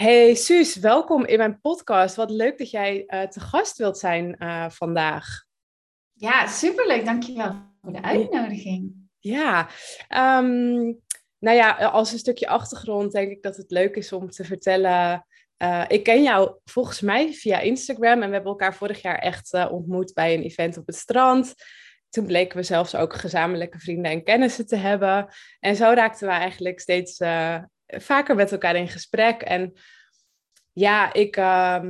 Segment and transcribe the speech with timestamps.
[0.00, 2.16] Hey Suus, welkom in mijn podcast.
[2.16, 5.44] Wat leuk dat jij uh, te gast wilt zijn uh, vandaag.
[6.12, 7.04] Ja, superleuk.
[7.04, 8.92] Dankjewel voor de uitnodiging.
[9.18, 9.68] Ja,
[10.08, 11.00] um,
[11.38, 15.26] nou ja, als een stukje achtergrond denk ik dat het leuk is om te vertellen.
[15.62, 19.68] Uh, ik ken jou volgens mij via Instagram en we hebben elkaar vorig jaar echt
[19.70, 21.54] ontmoet bij een event op het strand.
[22.08, 25.34] Toen bleken we zelfs ook gezamenlijke vrienden en kennissen te hebben.
[25.58, 27.18] En zo raakten we eigenlijk steeds
[27.98, 29.42] vaker met elkaar in gesprek.
[29.42, 29.72] En
[30.72, 31.80] ja, ik uh,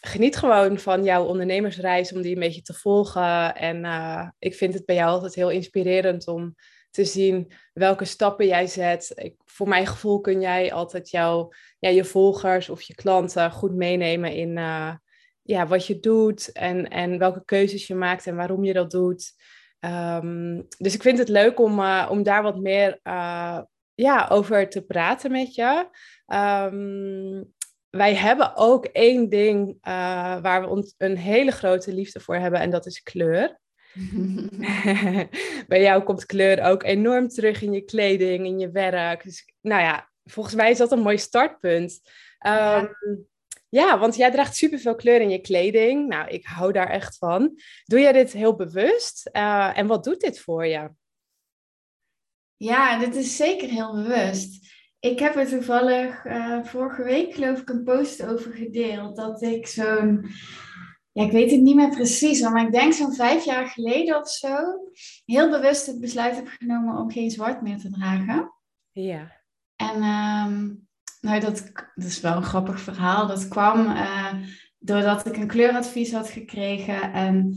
[0.00, 3.54] geniet gewoon van jouw ondernemersreis om die een beetje te volgen.
[3.54, 6.54] En uh, ik vind het bij jou altijd heel inspirerend om
[6.90, 9.12] te zien welke stappen jij zet.
[9.14, 13.74] Ik, voor mijn gevoel kun jij altijd jouw, ja, je volgers of je klanten goed
[13.74, 14.94] meenemen in uh,
[15.42, 19.32] ja, wat je doet en, en welke keuzes je maakt en waarom je dat doet.
[19.80, 23.00] Um, dus ik vind het leuk om, uh, om daar wat meer
[23.96, 25.88] ja, over te praten met je.
[26.26, 27.54] Um,
[27.90, 29.76] wij hebben ook één ding uh,
[30.40, 33.58] waar we ons een hele grote liefde voor hebben en dat is kleur.
[35.68, 39.24] Bij jou komt kleur ook enorm terug in je kleding, in je werk.
[39.24, 42.00] Dus, nou ja, volgens mij is dat een mooi startpunt.
[42.46, 42.90] Um, ja.
[43.68, 43.98] ja.
[43.98, 46.08] want jij draagt superveel kleur in je kleding.
[46.08, 47.60] Nou, ik hou daar echt van.
[47.84, 49.30] Doe jij dit heel bewust?
[49.32, 50.90] Uh, en wat doet dit voor je?
[52.56, 54.74] Ja, dit is zeker heel bewust.
[54.98, 59.16] Ik heb er toevallig uh, vorige week, geloof ik, een post over gedeeld.
[59.16, 60.26] Dat ik zo'n,
[61.12, 64.28] ja, ik weet het niet meer precies, maar ik denk zo'n vijf jaar geleden of
[64.28, 64.56] zo,
[65.24, 68.52] heel bewust het besluit heb genomen om geen zwart meer te dragen.
[68.92, 69.44] Ja.
[69.76, 70.86] En um,
[71.20, 73.26] nou, dat, dat is wel een grappig verhaal.
[73.26, 74.32] Dat kwam uh,
[74.78, 77.12] doordat ik een kleuradvies had gekregen.
[77.12, 77.56] En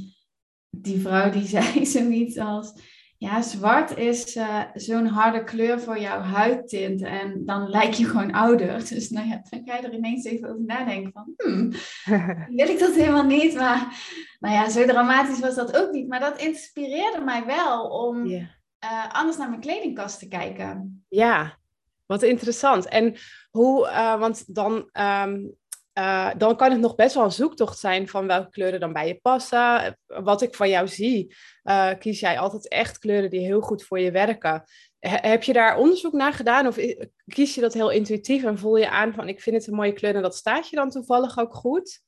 [0.70, 2.74] die vrouw die zei zoiets als
[3.20, 8.32] ja, zwart is uh, zo'n harde kleur voor jouw huidtint en dan lijk je gewoon
[8.32, 8.80] ouder.
[8.90, 11.72] Dus nou ja, dan ga je er ineens even over nadenken van, hmm,
[12.58, 13.56] wil ik dat helemaal niet?
[13.56, 14.04] Maar
[14.40, 16.08] nou ja, zo dramatisch was dat ook niet.
[16.08, 18.48] Maar dat inspireerde mij wel om yeah.
[18.84, 21.04] uh, anders naar mijn kledingkast te kijken.
[21.08, 21.58] Ja,
[22.06, 22.88] wat interessant.
[22.88, 23.16] En
[23.52, 25.58] hoe, uh, want dan um,
[26.00, 29.08] uh, dan kan het nog best wel een zoektocht zijn van welke kleuren dan bij
[29.08, 29.98] je passen.
[30.06, 34.00] Wat ik van jou zie, uh, kies jij altijd echt kleuren die heel goed voor
[34.00, 34.64] je werken.
[35.00, 36.78] heb je daar onderzoek naar gedaan of
[37.26, 39.94] kies je dat heel intuïtief en voel je aan van ik vind het een mooie
[39.94, 42.02] kleur en dat staat je dan toevallig ook goed?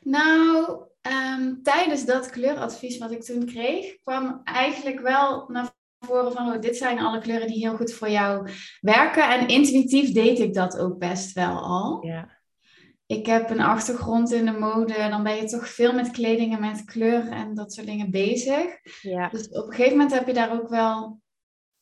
[0.00, 0.80] Nou,
[1.36, 6.60] um, tijdens dat kleuradvies wat ik toen kreeg, kwam eigenlijk wel naar voren van oh,
[6.60, 9.30] dit zijn alle kleuren die heel goed voor jou werken.
[9.30, 12.06] En intuïtief deed ik dat ook best wel al.
[12.06, 12.39] Ja
[13.10, 16.60] ik heb een achtergrond in de mode, dan ben je toch veel met kleding en
[16.60, 18.64] met kleur en dat soort dingen bezig.
[19.02, 19.28] Ja.
[19.28, 21.20] Dus op een gegeven moment heb je daar ook wel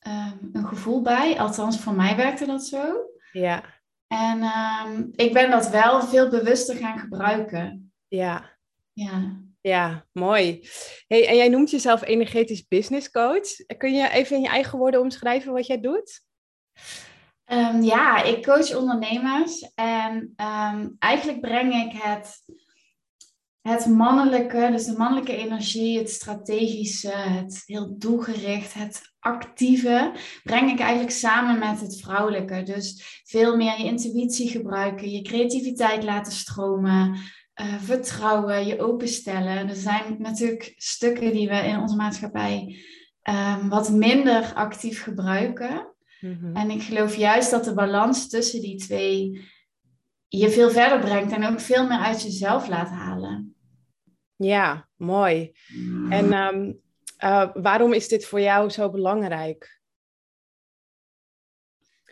[0.06, 1.38] um, een gevoel bij.
[1.38, 2.94] Althans, voor mij werkte dat zo.
[3.32, 3.64] Ja.
[4.06, 7.92] En um, ik ben dat wel veel bewuster gaan gebruiken.
[8.06, 8.56] Ja.
[8.92, 9.42] Ja.
[9.60, 10.68] Ja, mooi.
[11.06, 13.76] Hey, en jij noemt jezelf energetisch business coach.
[13.76, 16.20] Kun je even in je eigen woorden omschrijven wat jij doet?
[17.52, 22.42] Um, ja, ik coach ondernemers en um, eigenlijk breng ik het,
[23.60, 30.78] het mannelijke, dus de mannelijke energie, het strategische, het heel doelgericht, het actieve, breng ik
[30.78, 32.62] eigenlijk samen met het vrouwelijke.
[32.62, 37.14] Dus veel meer je intuïtie gebruiken, je creativiteit laten stromen,
[37.60, 39.68] uh, vertrouwen, je openstellen.
[39.68, 42.76] Er zijn natuurlijk stukken die we in onze maatschappij
[43.22, 45.87] um, wat minder actief gebruiken.
[46.20, 46.56] Mm-hmm.
[46.56, 49.46] En ik geloof juist dat de balans tussen die twee
[50.28, 53.54] je veel verder brengt en ook veel meer uit jezelf laat halen.
[54.36, 55.52] Ja, mooi.
[55.68, 56.12] Mm.
[56.12, 56.80] En um,
[57.24, 59.80] uh, waarom is dit voor jou zo belangrijk?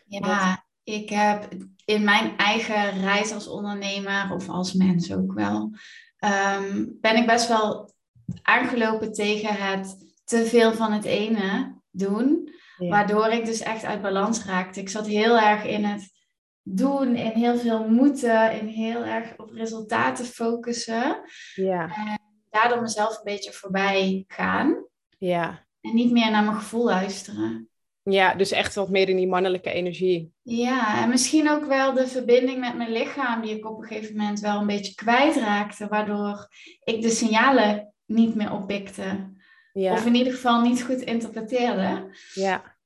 [0.07, 0.65] Ja, Wat?
[0.83, 1.49] ik heb
[1.85, 5.71] in mijn eigen reis als ondernemer of als mens ook wel,
[6.21, 7.95] um, ben ik best wel
[8.43, 12.55] aangelopen tegen het te veel van het ene doen.
[12.79, 14.81] Waardoor ik dus echt uit balans raakte.
[14.81, 16.11] Ik zat heel erg in het
[16.63, 21.21] doen, in heel veel moeten, in heel erg op resultaten focussen.
[21.55, 21.83] Ja.
[21.83, 22.19] En
[22.51, 24.85] daardoor mezelf een beetje voorbij gaan.
[25.19, 25.65] Ja.
[25.81, 27.69] En niet meer naar mijn gevoel luisteren.
[28.03, 30.33] Ja, dus echt wat meer in die mannelijke energie.
[30.43, 34.17] Ja, en misschien ook wel de verbinding met mijn lichaam, die ik op een gegeven
[34.17, 36.49] moment wel een beetje kwijtraakte, waardoor
[36.85, 39.35] ik de signalen niet meer oppikte.
[39.79, 39.93] Ja.
[39.93, 42.17] Of in ieder geval niet goed interpreteerde.
[42.33, 42.77] Ja.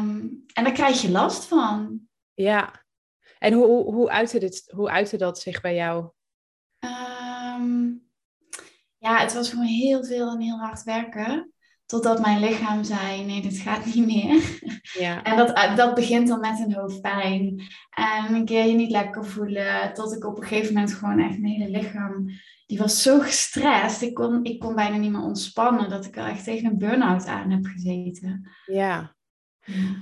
[0.00, 2.00] Um, en daar krijg je last van.
[2.34, 2.84] Ja.
[3.38, 6.10] En hoe, hoe, hoe, uitte, dit, hoe uitte dat zich bij jou?
[6.84, 8.08] Um,
[8.98, 11.52] ja, het was gewoon heel veel en heel hard werken.
[11.86, 14.60] Totdat mijn lichaam zei, nee, dit gaat niet meer.
[14.98, 15.22] Ja.
[15.28, 17.62] En dat, eh, dat begint dan met een hoofdpijn.
[17.90, 19.94] En een keer je niet lekker voelen.
[19.94, 22.30] Tot ik op een gegeven moment gewoon echt mijn hele lichaam...
[22.70, 24.02] Die was zo gestrest.
[24.02, 25.90] Ik kon, ik kon bijna niet meer ontspannen.
[25.90, 28.50] Dat ik er echt tegen een burn-out aan heb gezeten.
[28.66, 29.14] Ja.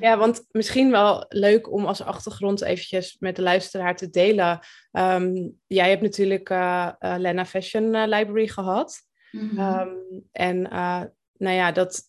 [0.01, 4.61] Ja, want misschien wel leuk om als achtergrond eventjes met de luisteraar te delen.
[4.93, 8.99] Um, jij hebt natuurlijk uh, uh, Lena Fashion Library gehad.
[9.31, 9.79] Mm -hmm.
[9.79, 11.03] um, en uh,
[11.37, 12.03] nou ja, dat,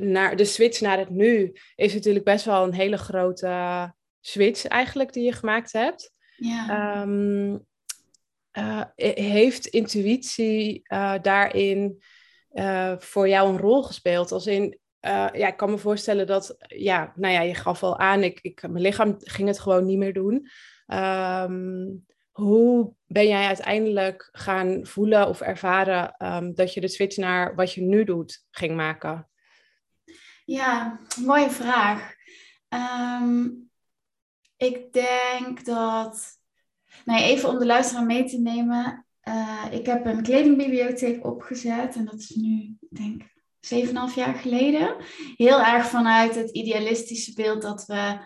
[0.00, 5.12] naar, de switch naar het nu is natuurlijk best wel een hele grote switch eigenlijk
[5.12, 6.12] die je gemaakt hebt.
[6.36, 7.02] Ja.
[7.02, 7.68] Um,
[8.94, 10.82] heeft intuïtie
[11.22, 12.02] daarin
[12.98, 14.32] voor jou een rol gespeeld?
[14.32, 18.22] Als in, ja, ik kan me voorstellen dat, ja, nou ja, je gaf al aan,
[18.22, 20.48] ik, ik, mijn lichaam ging het gewoon niet meer doen.
[20.86, 27.54] Um, hoe ben jij uiteindelijk gaan voelen of ervaren um, dat je de switch naar
[27.54, 29.28] wat je nu doet ging maken?
[30.44, 32.14] Ja, mooie vraag.
[32.68, 33.70] Um,
[34.56, 36.39] ik denk dat,
[37.04, 42.04] nou even om de luisteraar mee te nemen, uh, ik heb een kledingbibliotheek opgezet en
[42.04, 43.22] dat is nu, ik denk
[44.10, 44.96] 7,5 jaar geleden.
[45.36, 48.18] Heel erg vanuit het idealistische beeld dat we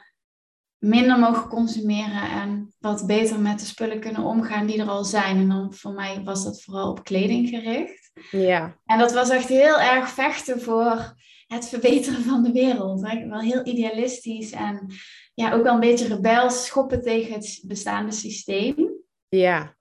[0.79, 5.37] minder mogen consumeren en wat beter met de spullen kunnen omgaan die er al zijn.
[5.37, 8.11] En dan voor mij was dat vooral op kleding gericht.
[8.31, 8.77] Ja.
[8.85, 11.15] En dat was echt heel erg vechten voor
[11.55, 13.01] het verbeteren van de wereld.
[13.01, 14.87] Wel heel idealistisch en
[15.35, 18.93] ja, ook wel een beetje rebels, schoppen tegen het bestaande systeem.
[19.29, 19.77] Ja.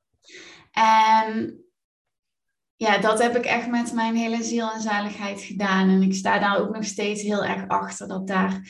[0.72, 1.58] En
[2.76, 5.90] ja, dat heb ik echt met mijn hele ziel en zaligheid gedaan.
[5.90, 8.62] En ik sta daar ook nog steeds heel erg achter dat daar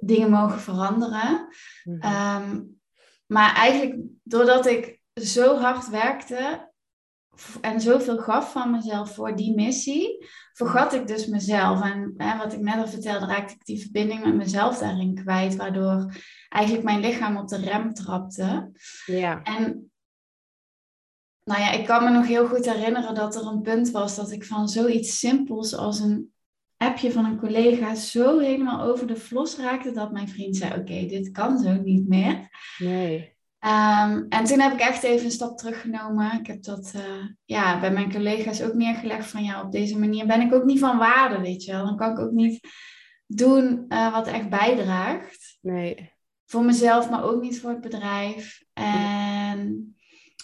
[0.00, 1.48] dingen mogen veranderen.
[1.84, 2.50] Mm-hmm.
[2.52, 2.80] Um,
[3.26, 6.71] maar eigenlijk doordat ik zo hard werkte
[7.60, 11.82] en zoveel gaf van mezelf voor die missie, vergat ik dus mezelf.
[11.82, 15.56] En hè, wat ik net al vertelde, raakte ik die verbinding met mezelf daarin kwijt,
[15.56, 16.14] waardoor
[16.48, 18.70] eigenlijk mijn lichaam op de rem trapte.
[19.06, 19.42] Ja.
[19.42, 19.90] En
[21.44, 24.30] nou ja, ik kan me nog heel goed herinneren dat er een punt was dat
[24.30, 26.32] ik van zoiets simpels als een
[26.76, 31.06] appje van een collega zo helemaal over de vlos raakte dat mijn vriend zei: Oké,
[31.06, 32.48] dit kan zo niet meer.
[32.78, 33.31] Nee.
[33.64, 36.38] Um, en toen heb ik echt even een stap teruggenomen.
[36.38, 40.26] Ik heb dat uh, ja, bij mijn collega's ook neergelegd van ja, op deze manier
[40.26, 41.84] ben ik ook niet van waarde, weet je wel.
[41.84, 42.60] Dan kan ik ook niet
[43.26, 45.58] doen uh, wat echt bijdraagt.
[45.60, 46.12] Nee.
[46.46, 48.62] Voor mezelf, maar ook niet voor het bedrijf.
[48.72, 49.96] En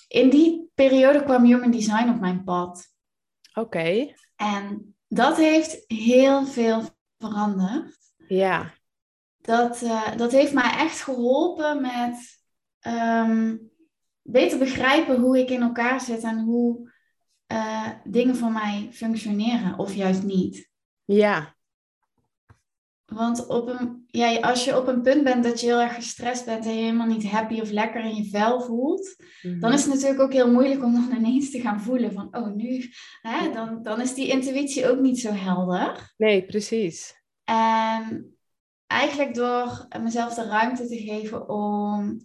[0.08, 2.86] in die periode kwam Human Design op mijn pad.
[3.54, 3.60] Oké.
[3.60, 4.16] Okay.
[4.36, 6.82] En dat heeft heel veel
[7.18, 7.96] veranderd.
[8.28, 8.74] Ja.
[9.36, 12.37] Dat, uh, dat heeft mij echt geholpen met
[12.88, 13.70] um,
[14.22, 16.90] beter begrijpen hoe ik in elkaar zit en hoe
[17.52, 20.70] uh, dingen voor mij functioneren of juist niet.
[21.04, 21.56] Ja.
[23.04, 26.44] Want op een, ja, als je op een punt bent dat je heel erg gestrest
[26.44, 29.60] bent en je helemaal niet happy of lekker in je vel voelt, mm-hmm.
[29.60, 32.54] dan is het natuurlijk ook heel moeilijk om dan ineens te gaan voelen van, oh
[32.54, 36.14] nu, hè, dan, dan is die intuïtie ook niet zo helder.
[36.16, 37.22] Nee, precies.
[37.44, 38.36] En
[38.86, 42.20] eigenlijk door mezelf de ruimte te geven om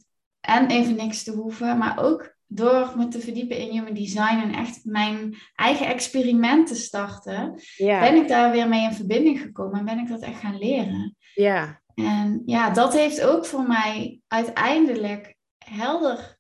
[0.45, 4.54] en even niks te hoeven, maar ook door me te verdiepen in human design en
[4.54, 8.00] echt mijn eigen experiment te starten, ja.
[8.00, 11.16] ben ik daar weer mee in verbinding gekomen en ben ik dat echt gaan leren.
[11.34, 11.81] Ja.
[11.95, 16.38] En ja, dat heeft ook voor mij uiteindelijk helder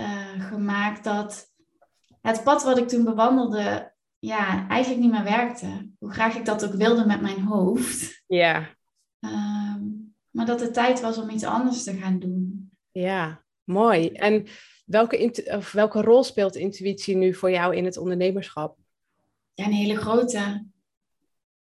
[0.00, 1.52] uh, gemaakt dat
[2.20, 5.90] het pad wat ik toen bewandelde, ja, eigenlijk niet meer werkte.
[5.98, 8.22] Hoe graag ik dat ook wilde met mijn hoofd.
[8.26, 8.68] Ja.
[9.20, 12.72] Um, maar dat het tijd was om iets anders te gaan doen.
[13.00, 14.08] Ja, mooi.
[14.08, 14.46] En
[14.84, 18.76] welke, of welke rol speelt intuïtie nu voor jou in het ondernemerschap?
[19.54, 20.66] Ja, een hele grote.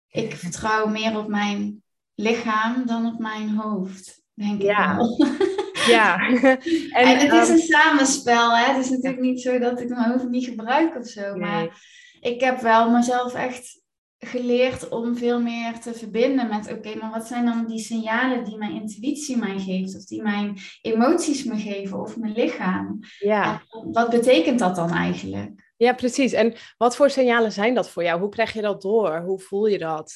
[0.07, 1.83] Ik vertrouw meer op mijn
[2.15, 4.91] lichaam dan op mijn hoofd, denk ja.
[4.91, 5.17] ik wel.
[5.87, 6.19] Ja.
[6.29, 6.59] en,
[6.91, 8.73] en, het is een samenspel, hè.
[8.73, 11.21] Het is natuurlijk niet zo dat ik mijn hoofd niet gebruik of zo.
[11.21, 11.39] Nee.
[11.39, 11.83] Maar
[12.19, 13.80] ik heb wel mezelf echt
[14.25, 18.57] geleerd om veel meer te verbinden met, oké, maar wat zijn dan die signalen die
[18.57, 22.99] mijn intuïtie mij geeft, of die mijn emoties me geven, of mijn lichaam?
[23.19, 23.61] Ja.
[23.69, 25.73] En wat betekent dat dan eigenlijk?
[25.77, 26.33] Ja, precies.
[26.33, 28.19] En wat voor signalen zijn dat voor jou?
[28.19, 29.19] Hoe krijg je dat door?
[29.19, 30.13] Hoe voel je dat?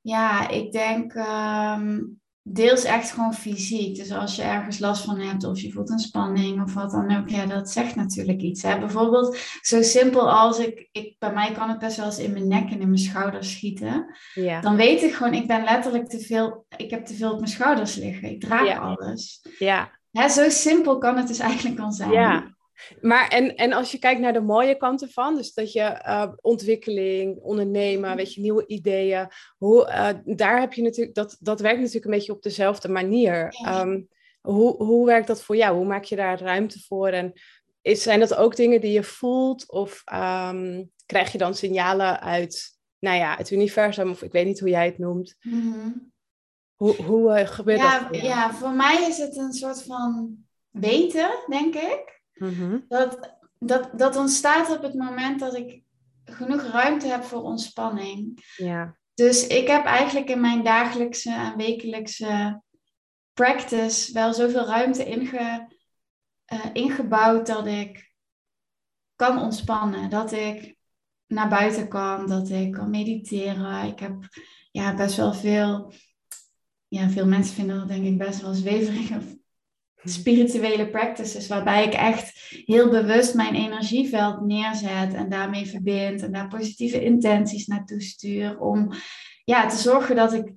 [0.00, 3.96] Ja, ik denk um, deels echt gewoon fysiek.
[3.96, 7.16] Dus als je ergens last van hebt of je voelt een spanning of wat dan
[7.16, 8.62] ook, ja, dat zegt natuurlijk iets.
[8.62, 8.78] Hè?
[8.78, 12.48] Bijvoorbeeld zo simpel als ik, ik, bij mij kan het best wel eens in mijn
[12.48, 14.14] nek en in mijn schouders schieten.
[14.34, 14.60] Ja.
[14.60, 17.50] Dan weet ik gewoon, ik ben letterlijk te veel, ik heb te veel op mijn
[17.50, 18.30] schouders liggen.
[18.30, 18.78] Ik draag Ja.
[18.78, 19.44] alles.
[19.58, 19.98] Ja.
[20.10, 22.10] Hè, zo simpel kan het dus eigenlijk al zijn.
[22.10, 22.54] Ja.
[23.00, 26.32] Maar en, en als je kijkt naar de mooie kanten van, dus dat je uh,
[26.40, 31.78] ontwikkeling, ondernemen, weet je, nieuwe ideeën, hoe, uh, daar heb je natuurlijk, dat, dat werkt
[31.78, 33.54] natuurlijk een beetje op dezelfde manier.
[33.68, 34.08] Um,
[34.40, 35.76] hoe, hoe werkt dat voor jou?
[35.76, 37.08] Hoe maak je daar ruimte voor?
[37.08, 37.32] En
[37.82, 39.70] is, zijn dat ook dingen die je voelt?
[39.70, 44.60] Of um, krijg je dan signalen uit, nou ja, het universum, of ik weet niet
[44.60, 45.36] hoe jij het noemt?
[45.40, 46.12] Mm-hmm.
[46.74, 48.08] Hoe, hoe uh, gebeurt ja, dat?
[48.08, 50.36] Voor ja, voor mij is het een soort van
[50.70, 52.19] weten, denk ik.
[52.40, 52.84] Mm-hmm.
[52.88, 55.82] Dat, dat, dat ontstaat op het moment dat ik
[56.24, 58.44] genoeg ruimte heb voor ontspanning.
[58.56, 58.96] Ja.
[59.14, 62.62] Dus ik heb eigenlijk in mijn dagelijkse en wekelijkse
[63.32, 65.68] practice wel zoveel ruimte inge,
[66.52, 68.12] uh, ingebouwd dat ik
[69.16, 70.10] kan ontspannen.
[70.10, 70.76] Dat ik
[71.26, 73.84] naar buiten kan, dat ik kan mediteren.
[73.84, 74.28] Ik heb
[74.70, 75.92] ja, best wel veel.
[76.88, 79.10] Ja, veel mensen vinden dat denk ik best wel zweverig
[80.04, 82.32] spirituele practices, waarbij ik echt
[82.64, 88.92] heel bewust mijn energieveld neerzet en daarmee verbind en daar positieve intenties naartoe stuur om
[89.44, 90.52] ja, te zorgen dat ik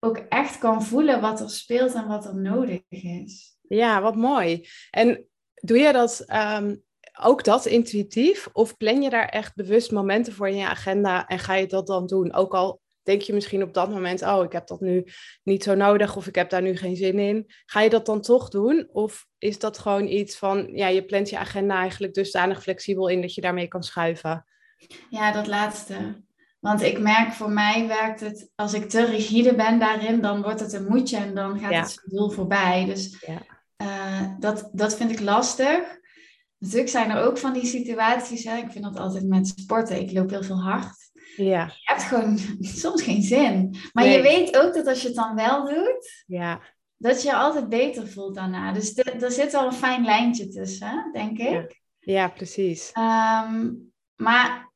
[0.00, 3.56] ook echt kan voelen wat er speelt en wat er nodig is.
[3.68, 4.68] Ja, wat mooi.
[4.90, 6.82] En doe je dat um,
[7.20, 11.38] ook dat intuïtief of plan je daar echt bewust momenten voor in je agenda en
[11.38, 12.32] ga je dat dan doen?
[12.32, 15.04] Ook al denk je misschien op dat moment, oh, ik heb dat nu
[15.42, 17.44] niet zo nodig of ik heb daar nu geen zin in.
[17.66, 18.88] Ga je dat dan toch doen?
[18.92, 23.20] Of is dat gewoon iets van, ja, je plant je agenda eigenlijk dusdanig flexibel in
[23.20, 24.44] dat je daarmee kan schuiven?
[25.10, 26.22] Ja, dat laatste.
[26.60, 30.60] Want ik merk voor mij werkt het, als ik te rigide ben daarin, dan wordt
[30.60, 32.84] het een moedje en dan gaat het doel voorbij.
[32.84, 33.42] Dus ja.
[33.76, 36.02] uh, dat, dat vind ik lastig.
[36.58, 38.56] Natuurlijk zijn er ook van die situaties, hè.
[38.56, 41.03] ik vind dat altijd met sporten, ik loop heel veel hard.
[41.36, 41.64] Ja.
[41.64, 42.38] Je hebt gewoon
[42.82, 43.76] soms geen zin.
[43.92, 46.60] Maar je weet ook dat als je het dan wel doet, ja.
[46.96, 48.72] dat je je altijd beter voelt daarna.
[48.72, 51.48] Dus er zit wel een fijn lijntje tussen, denk ik.
[51.50, 51.66] Ja,
[51.98, 52.92] ja precies.
[52.98, 54.72] Um, maar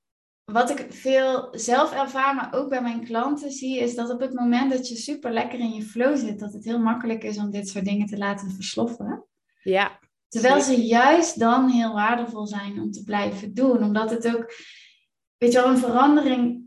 [0.53, 4.33] wat ik veel zelf ervaar, maar ook bij mijn klanten zie, is dat op het
[4.33, 7.51] moment dat je super lekker in je flow zit, dat het heel makkelijk is om
[7.51, 9.25] dit soort dingen te laten versloffen.
[9.63, 9.99] Ja.
[10.29, 13.83] Terwijl ze juist dan heel waardevol zijn om te blijven doen.
[13.83, 14.53] Omdat het ook,
[15.39, 16.67] weet je wel, een verandering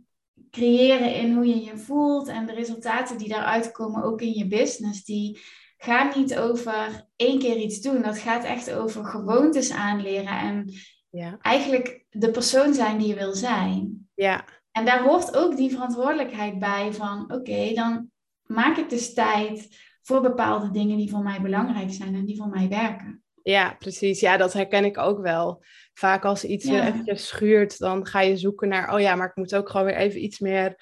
[0.51, 4.47] creëren in hoe je je voelt en de resultaten die daaruit komen, ook in je
[4.47, 5.39] business, die
[5.77, 8.01] gaan niet over één keer iets doen.
[8.01, 10.73] Dat gaat echt over gewoontes aanleren en
[11.09, 11.37] ja.
[11.41, 14.09] eigenlijk de persoon zijn die je wil zijn.
[14.15, 14.45] Ja.
[14.71, 18.09] En daar hoort ook die verantwoordelijkheid bij van oké, dan
[18.45, 19.67] maak ik dus tijd
[20.01, 23.23] voor bepaalde dingen die voor mij belangrijk zijn en die voor mij werken.
[23.43, 24.19] Ja, precies.
[24.19, 25.63] Ja, dat herken ik ook wel.
[25.93, 26.87] Vaak als iets ja.
[26.87, 29.95] eventjes schuurt, dan ga je zoeken naar, oh ja, maar ik moet ook gewoon weer
[29.95, 30.75] even iets meer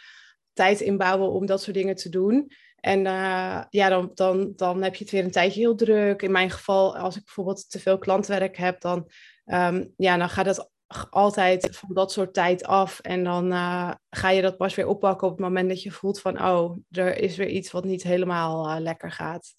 [0.54, 2.52] tijd inbouwen om dat soort dingen te doen.
[2.80, 6.22] En uh, ja, dan, dan, dan heb je het weer een tijdje heel druk.
[6.22, 9.10] In mijn geval, als ik bijvoorbeeld te veel klantwerk heb, dan,
[9.46, 10.70] um, ja, dan gaat het
[11.10, 13.00] altijd van dat soort tijd af.
[13.00, 16.22] En dan uh, ga je dat pas weer oppakken op het moment dat je voelt
[16.22, 19.54] van, oh, er is weer iets wat niet helemaal uh, lekker gaat.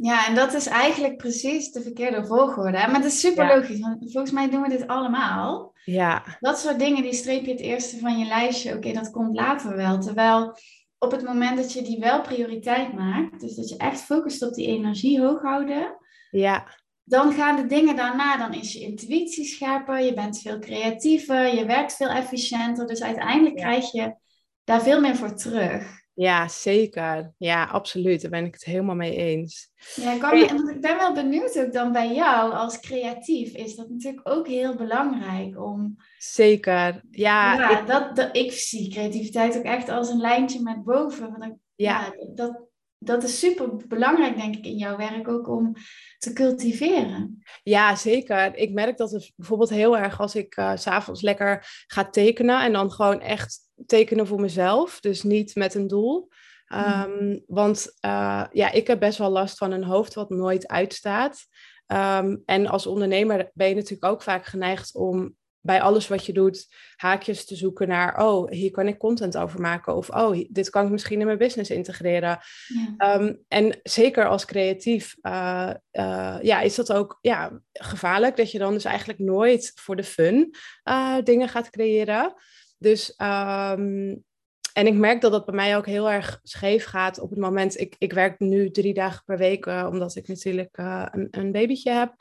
[0.00, 2.70] Ja, en dat is eigenlijk precies de verkeerde volgorde.
[2.70, 3.56] Maar het is super ja.
[3.56, 5.72] logisch, want volgens mij doen we dit allemaal.
[5.84, 6.24] Ja.
[6.40, 8.74] Dat soort dingen, die streep je het eerste van je lijstje.
[8.74, 9.98] Oké, dat komt later wel.
[9.98, 10.58] Terwijl
[10.98, 14.54] op het moment dat je die wel prioriteit maakt, dus dat je echt focust op
[14.54, 15.96] die energie hoog houden,
[16.30, 16.66] ja.
[17.04, 21.66] dan gaan de dingen daarna, dan is je intuïtie scherper, je bent veel creatiever, je
[21.66, 22.86] werkt veel efficiënter.
[22.86, 23.64] Dus uiteindelijk ja.
[23.64, 24.14] krijg je
[24.64, 25.97] daar veel meer voor terug.
[26.18, 27.32] Ja, zeker.
[27.36, 28.20] Ja, absoluut.
[28.20, 29.70] Daar ben ik het helemaal mee eens.
[29.94, 33.54] Ja, ik, kan, ik ben wel benieuwd ook dan bij jou als creatief.
[33.54, 35.96] Is dat natuurlijk ook heel belangrijk om...
[36.18, 37.54] Zeker, ja.
[37.54, 37.86] ja ik...
[37.86, 41.38] Dat, dat, ik zie creativiteit ook echt als een lijntje met boven.
[41.38, 42.00] Want ja.
[42.00, 42.14] ja.
[42.34, 42.62] dat,
[42.98, 45.72] dat is super belangrijk, denk ik, in jouw werk ook om
[46.18, 47.42] te cultiveren.
[47.62, 48.56] Ja, zeker.
[48.56, 52.72] Ik merk dat het bijvoorbeeld heel erg als ik uh, s'avonds lekker ga tekenen en
[52.72, 56.28] dan gewoon echt tekenen voor mezelf, dus niet met een doel.
[56.72, 61.46] Um, want uh, ja, ik heb best wel last van een hoofd wat nooit uitstaat.
[61.86, 66.32] Um, en als ondernemer ben je natuurlijk ook vaak geneigd om bij alles wat je
[66.32, 66.66] doet
[66.96, 69.96] haakjes te zoeken naar, oh, hier kan ik content over maken.
[69.96, 72.38] Of, oh, dit kan ik misschien in mijn business integreren.
[72.98, 73.14] Ja.
[73.14, 78.58] Um, en zeker als creatief, uh, uh, ja, is dat ook ja, gevaarlijk dat je
[78.58, 80.54] dan dus eigenlijk nooit voor de fun
[80.84, 82.34] uh, dingen gaat creëren.
[82.78, 84.24] Dus, um,
[84.72, 87.80] en ik merk dat dat bij mij ook heel erg scheef gaat op het moment,
[87.80, 92.14] ik, ik werk nu drie dagen per week, omdat ik natuurlijk een, een babytje heb.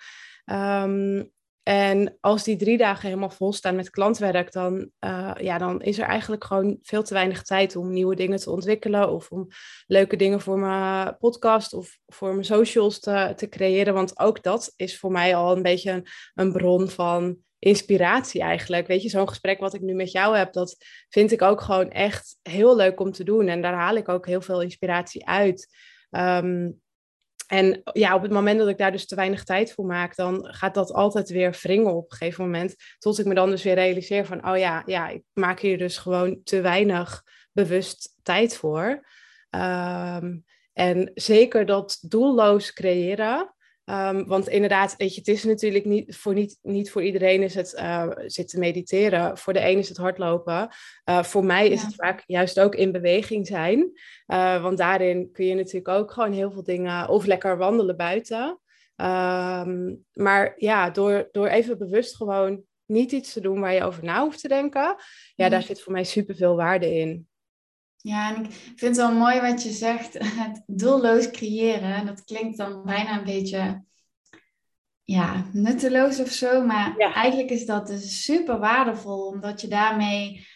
[0.46, 1.32] Um,
[1.68, 5.98] en als die drie dagen helemaal vol staan met klantwerk, dan, uh, ja, dan is
[5.98, 9.48] er eigenlijk gewoon veel te weinig tijd om nieuwe dingen te ontwikkelen of om
[9.88, 13.94] leuke dingen voor mijn podcast of voor mijn socials te, te creëren.
[13.94, 18.88] Want ook dat is voor mij al een beetje een, een bron van inspiratie eigenlijk.
[18.88, 20.76] Weet je, zo'n gesprek wat ik nu met jou heb, dat
[21.10, 23.48] vind ik ook gewoon echt heel leuk om te doen.
[23.48, 25.76] En daar haal ik ook heel veel inspiratie uit.
[26.10, 26.82] Um,
[27.48, 30.46] en ja, op het moment dat ik daar dus te weinig tijd voor maak, dan
[30.54, 32.76] gaat dat altijd weer wringen op een gegeven moment.
[32.98, 35.98] Tot ik me dan dus weer realiseer van, oh ja, ja ik maak hier dus
[35.98, 39.08] gewoon te weinig bewust tijd voor.
[39.50, 43.56] Um, en zeker dat doelloos creëren,
[43.90, 47.56] Um, want inderdaad, weet je, het is natuurlijk niet voor, niet, niet voor iedereen is
[47.56, 49.38] het uh, zitten mediteren.
[49.38, 50.70] Voor de een is het hardlopen.
[51.06, 53.92] Uh, voor mij is het vaak juist ook in beweging zijn.
[54.28, 58.60] Uh, want daarin kun je natuurlijk ook gewoon heel veel dingen, of lekker wandelen buiten.
[58.96, 64.04] Um, maar ja, door, door even bewust gewoon niet iets te doen waar je over
[64.04, 64.96] na hoeft te denken.
[65.36, 67.27] Ja, daar zit voor mij superveel waarde in.
[68.08, 72.06] Ja, en ik vind het wel mooi wat je zegt, het doelloos creëren.
[72.06, 73.84] Dat klinkt dan bijna een beetje
[75.04, 80.48] ja, nutteloos of zo, maar eigenlijk is dat dus super waardevol, omdat je daarmee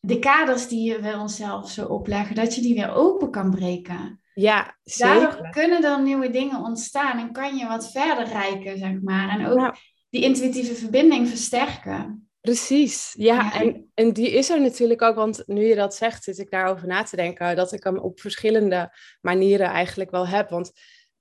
[0.00, 4.20] de kaders die we onszelf zo opleggen, dat je die weer open kan breken.
[4.34, 5.20] Ja, zeker.
[5.20, 9.28] Daardoor kunnen er nieuwe dingen ontstaan en kan je wat verder reiken, zeg maar.
[9.28, 9.74] En ook nou.
[10.10, 12.23] die intuïtieve verbinding versterken.
[12.44, 13.54] Precies, ja.
[13.60, 16.86] En, en die is er natuurlijk ook, want nu je dat zegt, zit ik daarover
[16.86, 20.50] na te denken, dat ik hem op verschillende manieren eigenlijk wel heb.
[20.50, 20.72] Want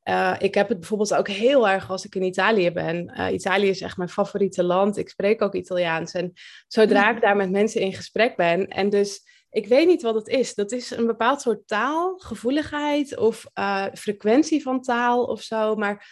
[0.04, 3.14] uh, ik heb het bijvoorbeeld ook heel erg als ik in Italië ben.
[3.18, 4.98] Uh, Italië is echt mijn favoriete land.
[4.98, 6.14] Ik spreek ook Italiaans.
[6.14, 6.34] En
[6.68, 10.28] zodra ik daar met mensen in gesprek ben, en dus ik weet niet wat het
[10.28, 10.54] is.
[10.54, 15.76] Dat is een bepaald soort taal, gevoeligheid of uh, frequentie van taal of zo.
[15.76, 16.08] Maar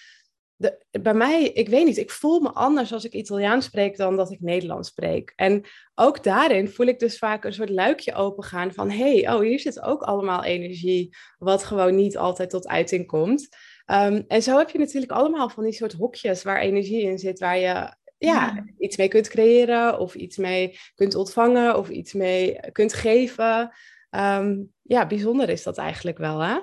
[0.61, 4.15] de, bij mij, ik weet niet, ik voel me anders als ik Italiaans spreek dan
[4.15, 5.33] dat ik Nederlands spreek.
[5.35, 5.63] En
[5.95, 9.59] ook daarin voel ik dus vaak een soort luikje opengaan van, hé, hey, oh, hier
[9.59, 13.47] zit ook allemaal energie, wat gewoon niet altijd tot uiting komt.
[13.85, 17.39] Um, en zo heb je natuurlijk allemaal van die soort hokjes waar energie in zit,
[17.39, 22.59] waar je ja, iets mee kunt creëren of iets mee kunt ontvangen of iets mee
[22.71, 23.75] kunt geven.
[24.09, 26.59] Um, ja, bijzonder is dat eigenlijk wel, hè?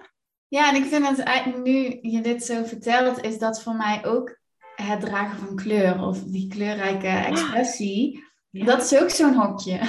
[0.49, 4.39] Ja, en ik vind het nu je dit zo vertelt, is dat voor mij ook
[4.75, 8.27] het dragen van kleur of die kleurrijke expressie.
[8.51, 9.81] Dat is ook zo'n hokje.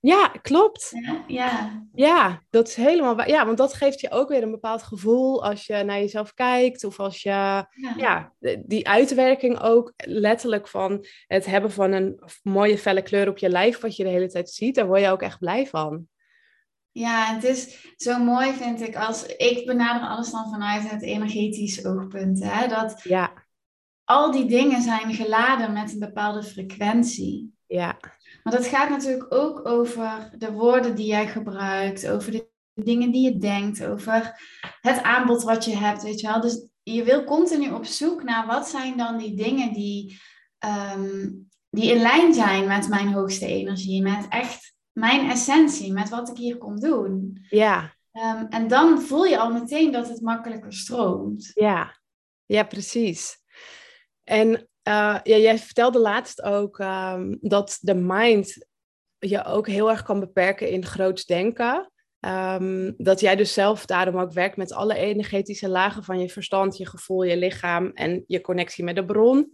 [0.00, 0.90] Ja, klopt.
[1.04, 1.82] Ja, ja.
[1.94, 3.28] ja, dat is helemaal waar.
[3.28, 6.84] Ja, want dat geeft je ook weer een bepaald gevoel als je naar jezelf kijkt.
[6.84, 8.32] Of als je, ja, ja
[8.66, 13.80] die uitwerking ook letterlijk van het hebben van een mooie felle kleur op je lijf,
[13.80, 16.08] wat je de hele tijd ziet, daar word je ook echt blij van.
[16.98, 21.84] Ja, het is zo mooi, vind ik, als ik benader alles dan vanuit het energetisch
[21.84, 22.42] oogpunt.
[22.44, 22.68] Hè?
[22.68, 23.32] Dat ja.
[24.04, 27.54] al die dingen zijn geladen met een bepaalde frequentie.
[27.66, 27.98] Ja.
[28.42, 33.32] Maar dat gaat natuurlijk ook over de woorden die jij gebruikt, over de dingen die
[33.32, 34.40] je denkt, over
[34.80, 36.40] het aanbod wat je hebt, weet je wel.
[36.40, 40.20] Dus je wil continu op zoek naar wat zijn dan die dingen die,
[40.94, 46.28] um, die in lijn zijn met mijn hoogste energie, met echt mijn essentie, met wat
[46.28, 47.46] ik hier kom doen.
[47.48, 47.96] Ja.
[48.12, 51.50] Um, en dan voel je al meteen dat het makkelijker stroomt.
[51.54, 51.98] Ja,
[52.46, 53.36] ja precies.
[54.24, 54.50] En
[54.88, 58.66] uh, ja, jij vertelde laatst ook um, dat de mind
[59.18, 61.92] je ook heel erg kan beperken in groots denken.
[62.20, 66.76] Um, dat jij dus zelf daarom ook werkt met alle energetische lagen van je verstand,
[66.76, 69.50] je gevoel, je lichaam en je connectie met de bron.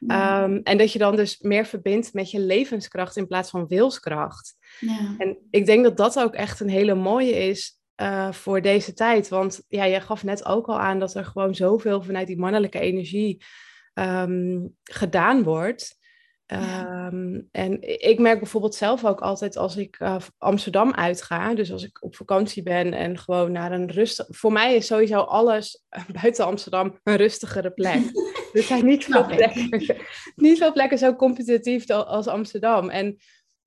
[0.00, 4.56] Um, en dat je dan dus meer verbindt met je levenskracht in plaats van wilskracht.
[4.80, 5.14] Ja.
[5.18, 9.28] En ik denk dat dat ook echt een hele mooie is uh, voor deze tijd.
[9.28, 12.80] Want ja, jij gaf net ook al aan dat er gewoon zoveel vanuit die mannelijke
[12.80, 13.44] energie
[13.94, 15.97] um, gedaan wordt.
[16.52, 21.84] Um, en ik merk bijvoorbeeld zelf ook altijd als ik uh, Amsterdam uitga, dus als
[21.84, 24.26] ik op vakantie ben en gewoon naar een rustig.
[24.28, 25.84] Voor mij is sowieso alles
[26.20, 28.00] buiten Amsterdam een rustigere plek.
[28.52, 29.68] er zijn niet veel, plekken,
[30.36, 32.90] niet veel plekken zo competitief als Amsterdam.
[32.90, 33.16] En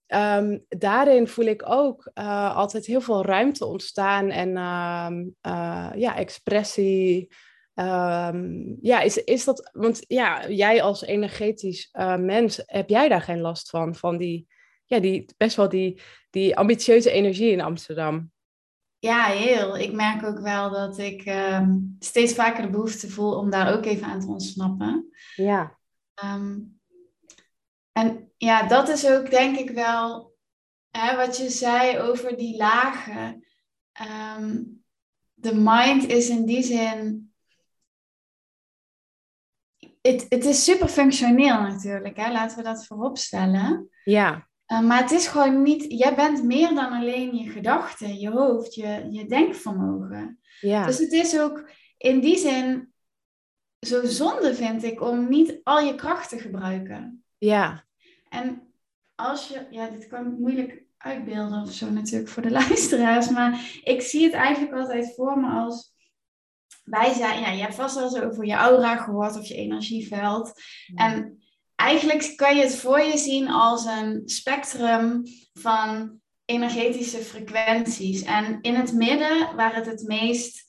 [0.07, 6.15] um, daarin voel ik ook uh, altijd heel veel ruimte ontstaan en um, uh, ja,
[6.15, 7.29] expressie.
[7.75, 13.21] Um, ja, is, is dat, want ja, jij als energetisch uh, mens, heb jij daar
[13.21, 13.95] geen last van?
[13.95, 14.47] Van die,
[14.85, 18.31] ja, die best wel die, die ambitieuze energie in Amsterdam?
[18.99, 19.77] Ja, heel.
[19.77, 23.85] Ik merk ook wel dat ik um, steeds vaker de behoefte voel om daar ook
[23.85, 25.09] even aan te ontsnappen.
[25.35, 25.77] Ja.
[26.23, 26.79] Um,
[27.91, 30.35] en ja, dat is ook denk ik wel
[30.89, 33.45] hè, wat je zei over die lagen.
[35.33, 37.30] de mind is in die zin
[40.01, 42.31] het, het is super functioneel natuurlijk, hè?
[42.31, 43.89] laten we dat voorop stellen.
[44.03, 44.49] Ja.
[44.67, 48.75] Uh, maar het is gewoon niet, jij bent meer dan alleen je gedachten, je hoofd,
[48.75, 50.39] je, je denkvermogen.
[50.59, 50.85] Ja.
[50.85, 52.93] Dus het is ook in die zin
[53.79, 57.23] zo zonde, vind ik, om niet al je kracht te gebruiken.
[57.37, 57.85] Ja.
[58.29, 58.73] En
[59.15, 64.01] als je, ja, dit kan moeilijk uitbeelden of zo natuurlijk voor de luisteraars, maar ik
[64.01, 65.93] zie het eigenlijk altijd voor me als
[66.91, 70.51] wij zijn, ja, je hebt vast wel eens over je aura gehoord of je energieveld.
[70.95, 71.43] En
[71.75, 75.23] eigenlijk kan je het voor je zien als een spectrum
[75.53, 78.23] van energetische frequenties.
[78.23, 80.63] En in het midden, waar het het meest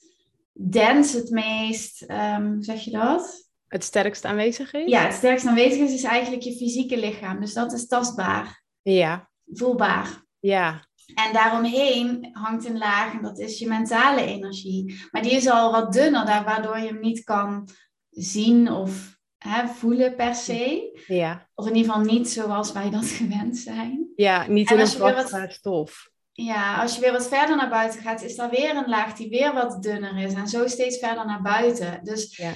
[0.52, 3.50] dens, het meest, um, zeg je dat?
[3.68, 4.90] Het sterkst aanwezig is?
[4.90, 7.40] Ja, het sterkst aanwezig is, is eigenlijk je fysieke lichaam.
[7.40, 8.62] Dus dat is tastbaar.
[8.82, 9.30] Ja.
[9.46, 10.24] Voelbaar.
[10.38, 10.86] Ja.
[11.14, 15.06] En daaromheen hangt een laag en dat is je mentale energie.
[15.10, 17.68] Maar die is al wat dunner, daar, waardoor je hem niet kan
[18.10, 20.90] zien of hè, voelen per se.
[21.06, 21.48] Ja.
[21.54, 24.08] Of in ieder geval niet zoals wij dat gewend zijn.
[24.16, 26.10] Ja, niet in een vaste stof.
[26.32, 29.28] Ja, als je weer wat verder naar buiten gaat, is er weer een laag die
[29.28, 30.34] weer wat dunner is.
[30.34, 32.00] En zo steeds verder naar buiten.
[32.02, 32.52] Dus, ja.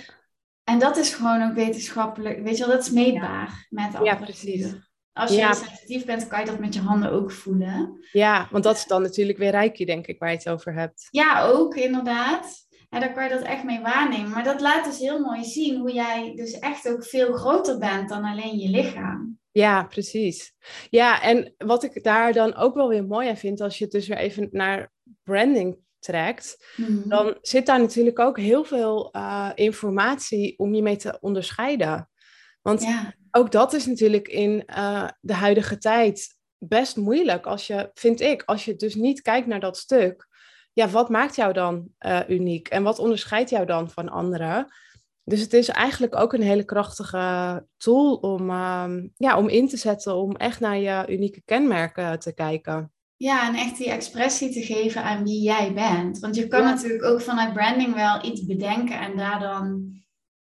[0.64, 4.74] En dat is gewoon ook wetenschappelijk, weet je wel, dat is meetbaar met Ja, precies.
[5.16, 8.06] Als je sensitief bent, kan je dat met je handen ook voelen.
[8.12, 11.08] Ja, want dat is dan natuurlijk weer reiki, denk ik, waar je het over hebt.
[11.10, 12.64] Ja, ook inderdaad.
[12.90, 14.30] En daar kan je dat echt mee waarnemen.
[14.30, 18.08] Maar dat laat dus heel mooi zien hoe jij dus echt ook veel groter bent
[18.08, 19.38] dan alleen je lichaam.
[19.52, 20.54] Ja, precies.
[20.90, 23.92] Ja, en wat ik daar dan ook wel weer mooi aan vind, als je het
[23.92, 27.08] dus weer even naar branding trekt, Mhm.
[27.08, 32.08] dan zit daar natuurlijk ook heel veel uh, informatie om je mee te onderscheiden.
[32.62, 33.14] Want Ja.
[33.36, 38.42] Ook dat is natuurlijk in uh, de huidige tijd best moeilijk, als je, vind ik,
[38.42, 40.28] als je dus niet kijkt naar dat stuk.
[40.72, 44.66] Ja, wat maakt jou dan uh, uniek en wat onderscheidt jou dan van anderen?
[45.24, 49.76] Dus het is eigenlijk ook een hele krachtige tool om, um, ja, om in te
[49.76, 52.92] zetten, om echt naar je unieke kenmerken te kijken.
[53.16, 56.18] Ja, en echt die expressie te geven aan wie jij bent.
[56.18, 56.70] Want je kan Ja.
[56.70, 59.94] natuurlijk ook vanuit branding wel iets bedenken en daar dan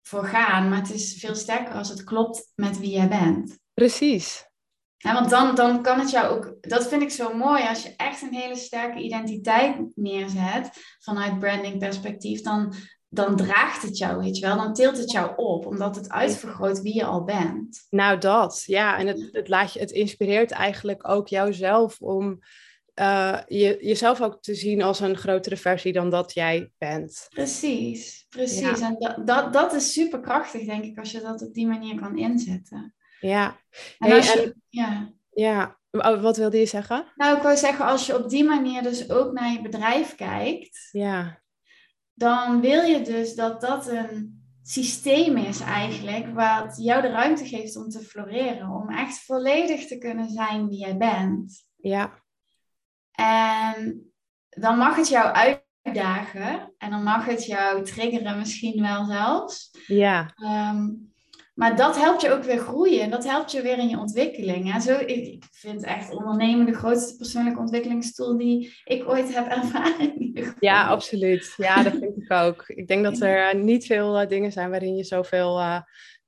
[0.04, 0.70] voor gaan.
[0.70, 3.60] Maar het is veel sterker als het klopt met wie jij bent.
[3.74, 4.52] Precies.
[4.98, 7.94] Ja, want dan, dan kan het jou ook, dat vind ik zo mooi, als je
[7.98, 12.74] echt een hele sterke identiteit neerzet vanuit branding perspectief, dan,
[13.10, 16.82] dan draagt het jou, weet je wel, dan tilt het jou op, omdat het uitvergroot
[16.82, 17.88] wie je al bent.
[17.90, 18.64] Nou, dat.
[18.66, 22.40] Ja, en het, het, laat je, het inspireert eigenlijk ook jouzelf om
[23.00, 27.26] uh, je, jezelf ook te zien als een grotere versie dan dat jij bent.
[27.30, 28.80] Precies, precies.
[28.80, 28.86] Ja.
[28.88, 31.96] En dat, dat, dat is super krachtig, denk ik, als je dat op die manier
[32.02, 32.96] kan inzetten.
[33.20, 33.46] Ja.
[34.00, 35.14] En Hey, als je, en- ja.
[35.32, 37.06] Ja, Oh, wat wilde je zeggen?
[37.16, 40.90] Nou, ik wou zeggen, als je op die manier dus ook naar je bedrijf kijkt,
[40.92, 41.42] Ja,
[42.14, 47.76] dan wil je dus dat dat een systeem is eigenlijk, wat jou de ruimte geeft
[47.76, 51.66] om te floreren, om echt volledig te kunnen zijn wie jij bent.
[51.76, 52.23] ja,
[53.16, 54.12] En
[54.50, 59.72] dan mag het jou uitdagen en dan mag het jou triggeren misschien wel zelfs.
[59.88, 60.88] ja, Ehm,
[61.54, 64.68] maar dat helpt je ook weer groeien en dat helpt je weer in je ontwikkeling.
[64.68, 70.32] Ja, zo, ik, vind echt ondernemen de grootste persoonlijke ontwikkelingstool die ik ooit heb ervaren.
[70.60, 71.54] ja, absoluut.
[71.58, 72.64] Ja, dat vind ik ook.
[72.68, 75.82] Ik denk dat er niet veel eh, dingen zijn waarin je zoveel eh,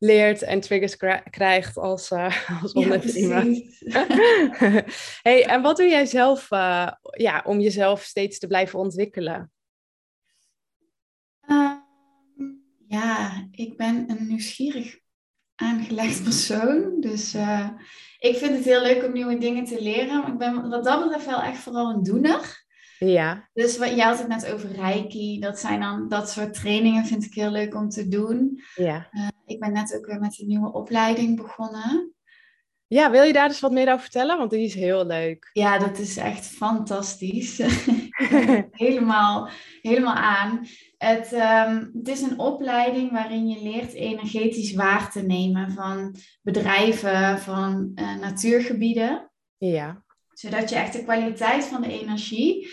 [0.06, 3.44] leert en triggers kri- krijgt als, eh, als ondernemer.
[5.22, 9.52] hey, en wat doe jij zelf eh, ja, om jezelf steeds te blijven ontwikkelen?
[11.39, 11.78] Ehm,
[12.88, 15.00] ja, ik ben een nieuwsgierig
[15.56, 17.00] aangelegd persoon.
[17.00, 17.70] Dus eh,
[18.20, 20.22] ik vind het heel leuk om nieuwe dingen te leren.
[20.22, 22.64] Maar ik ben wat dat betreft wel echt vooral een doener.
[23.00, 25.40] Ja, Dus wat, je had het net over Reiki.
[25.40, 28.62] Dat zijn dan dat soort trainingen vind ik heel leuk om te doen.
[28.76, 29.10] ja.
[29.46, 32.16] Ik ben net ook weer met een nieuwe opleiding begonnen.
[32.88, 34.38] Ja, wil je daar dus wat meer over vertellen?
[34.38, 35.50] Want die is heel leuk.
[35.54, 37.58] Ja, dat is echt fantastisch.
[38.72, 39.50] helemaal,
[39.82, 40.66] helemaal aan.
[40.98, 47.40] Het, ehm, het is een opleiding waarin je leert energetisch waar te nemen van bedrijven,
[47.40, 49.32] van eh, natuurgebieden.
[49.58, 50.05] Ja,
[50.36, 52.67] Zodat je echt de kwaliteit van de energie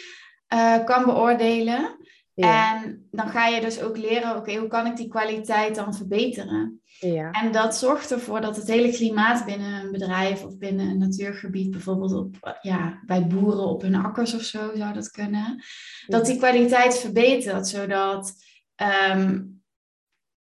[0.47, 1.97] eh, kan beoordelen.
[2.35, 5.95] ja, En dan ga je dus ook leren, oké, hoe kan ik die kwaliteit dan
[5.95, 6.81] verbeteren?
[6.99, 10.99] ja, En dat zorgt ervoor dat het hele klimaat binnen een bedrijf of binnen een
[10.99, 15.65] natuurgebied, bijvoorbeeld op, ja, bij boeren op hun akkers of zo zou dat kunnen,
[16.07, 18.33] dat die kwaliteit verbetert, zodat,
[18.75, 19.41] ehm,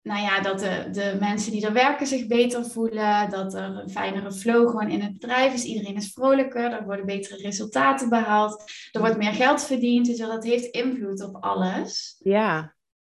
[0.06, 3.90] nou ja, dat de, de mensen die er werken zich beter voelen, dat er een
[3.90, 8.64] fijnere flow gewoon in het bedrijf is, iedereen is vrolijker, er worden betere resultaten behaald,
[8.92, 12.16] er wordt meer geld verdiend, dus dat heeft invloed op alles.
[12.18, 12.76] ja,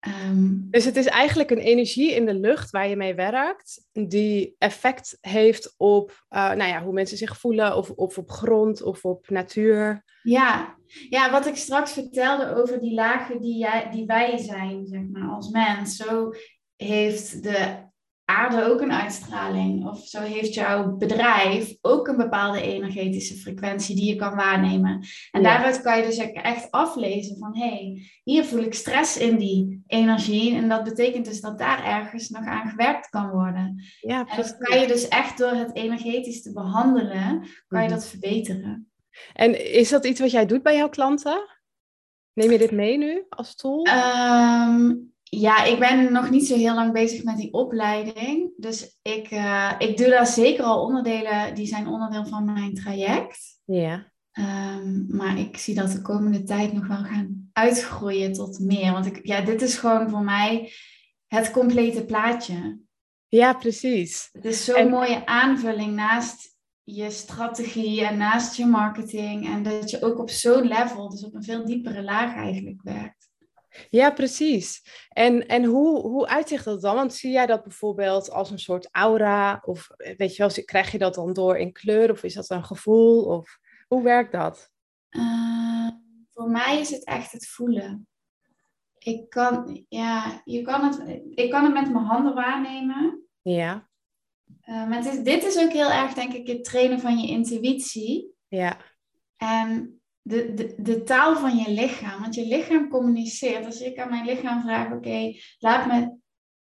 [0.06, 4.54] Ehm, dus het is eigenlijk een energie in de lucht waar je mee werkt, die
[4.58, 9.04] effect heeft op uh, nou ja, hoe mensen zich voelen, of, of op grond of
[9.04, 10.04] op natuur.
[10.22, 10.76] Ja.
[11.08, 15.28] ja, wat ik straks vertelde over die lagen die, jij, die wij zijn, zeg maar,
[15.28, 15.96] als mens.
[15.96, 16.32] Zo
[16.76, 17.84] heeft de
[18.26, 19.88] aarde ook een uitstraling.
[19.88, 25.06] Of zo heeft jouw bedrijf ook een bepaalde energetische frequentie die je kan waarnemen.
[25.30, 29.36] En daaruit kan je dus echt aflezen van hé, hey, hier voel ik stress in
[29.36, 30.54] die energie.
[30.54, 33.84] En dat betekent dus dat daar ergens nog aan gewerkt kan worden.
[34.00, 37.94] Ja, en dat kan je dus echt door het energetisch te behandelen, kan je mhm.
[37.94, 38.90] dat verbeteren.
[39.32, 41.48] En is dat iets wat jij doet bij jouw klanten?
[42.32, 43.84] Neem je dit mee nu als tool?
[43.84, 44.92] Ehm,
[45.30, 48.50] ja, ik ben nog niet zo heel lang bezig met die opleiding.
[48.56, 53.60] Dus ik, uh, ik doe daar zeker al onderdelen, die zijn onderdeel van mijn traject.
[53.64, 54.12] Ja.
[54.38, 58.92] Um, maar ik zie dat de komende tijd nog wel gaan uitgroeien tot meer.
[58.92, 60.72] Want ik, ja, dit is gewoon voor mij
[61.26, 62.78] het complete plaatje.
[63.28, 64.28] Ja, precies.
[64.32, 69.46] Het is zo'n mooie aanvulling naast je strategie en naast je marketing.
[69.46, 73.28] En dat je ook op zo'n level, dus op een veel diepere laag eigenlijk werkt.
[73.90, 74.82] Ja, precies.
[75.08, 76.94] En, en hoe, hoe uitzicht dat dan?
[76.94, 79.62] Want zie jij dat bijvoorbeeld als een soort aura?
[79.64, 82.10] Of weet je wel, krijg je dat dan door in kleur?
[82.10, 83.24] Of is dat een gevoel?
[83.24, 83.58] Of
[83.88, 84.70] hoe werkt dat?
[85.10, 85.88] Uh,
[86.30, 88.08] voor mij is het echt het voelen.
[88.98, 93.26] Ik kan, ja, je kan het, ik kan het met mijn handen waarnemen.
[93.42, 93.88] Ja.
[94.64, 98.34] Uh, maar is, dit is ook heel erg, denk ik, het trainen van je intuïtie.
[98.48, 98.76] Ja.
[99.36, 102.20] En de, de, de taal van je lichaam.
[102.20, 103.64] Want je lichaam communiceert.
[103.64, 106.14] Als ik aan mijn lichaam vraag, oké, laat me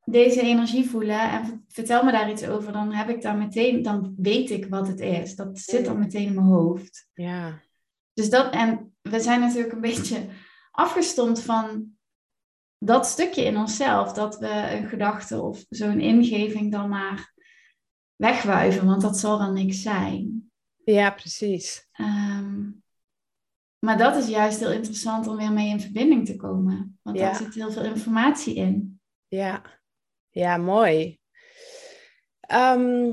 [0.04, 4.14] deze energie voelen en vertel me daar iets over, dan heb ik daar meteen, dan
[4.16, 5.36] weet ik wat het is.
[5.36, 7.08] Dat zit dan meteen in mijn hoofd.
[7.14, 7.60] Ja.
[8.12, 10.26] Dus dat, en we zijn natuurlijk een beetje
[10.70, 11.92] afgestomd van
[12.78, 17.32] dat stukje in onszelf, dat we een gedachte of zo'n ingeving dan maar
[18.16, 20.50] wegwuiven, want dat zal dan niks zijn.
[20.84, 21.88] Ja, precies.
[22.00, 22.83] Um,
[23.84, 26.98] maar dat is juist heel interessant om weer mee in verbinding te komen.
[27.02, 29.00] Want daar zit heel veel informatie in.
[29.26, 29.62] Ja,
[30.30, 31.18] ja mooi.
[32.40, 33.12] Ehm,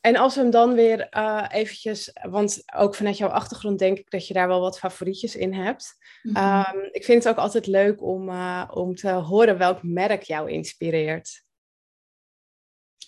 [0.00, 4.10] en als we hem dan weer uh, eventjes, want ook vanuit jouw achtergrond denk ik
[4.10, 5.96] dat je daar wel wat favorietjes in hebt.
[6.22, 6.36] Mhm.
[6.36, 10.50] Ehm, ik vind het ook altijd leuk om, uh, om te horen welk merk jou
[10.50, 11.44] inspireert.